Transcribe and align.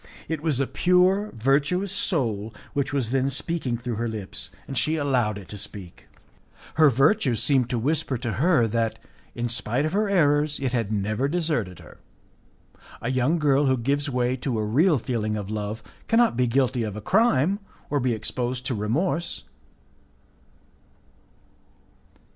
It 0.27 0.41
was 0.41 0.59
a 0.59 0.65
pure, 0.65 1.31
virtuous 1.35 1.91
soul 1.91 2.55
which 2.73 2.91
was 2.91 3.11
then 3.11 3.29
speaking 3.29 3.77
through 3.77 3.97
her 3.97 4.07
lips, 4.07 4.49
and 4.67 4.75
she 4.75 4.95
allowed 4.95 5.37
it 5.37 5.47
to 5.49 5.59
speak. 5.59 6.07
Her 6.73 6.89
virtue 6.89 7.35
seemed 7.35 7.69
to 7.69 7.77
whisper 7.77 8.17
to 8.17 8.31
her 8.41 8.67
that, 8.67 8.97
in 9.35 9.47
spite 9.47 9.85
of 9.85 9.93
her 9.93 10.09
errors, 10.09 10.59
it 10.59 10.73
had 10.73 10.91
never 10.91 11.27
deserted 11.27 11.77
her. 11.81 11.99
A 12.99 13.11
young 13.11 13.37
girl 13.37 13.67
who 13.67 13.77
gives 13.77 14.09
way 14.09 14.35
to 14.37 14.57
a 14.57 14.65
real 14.65 14.97
feeling 14.97 15.37
of 15.37 15.51
love 15.51 15.83
cannot 16.07 16.35
be 16.35 16.47
guilty 16.47 16.81
of 16.81 16.95
a 16.95 16.99
crime, 17.01 17.59
or 17.91 17.99
be 17.99 18.13
exposed 18.13 18.65
to 18.65 18.73
remorse. 18.73 19.43